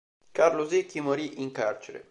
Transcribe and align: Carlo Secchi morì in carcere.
Carlo 0.31 0.67
Secchi 0.67 0.99
morì 0.99 1.43
in 1.43 1.51
carcere. 1.51 2.09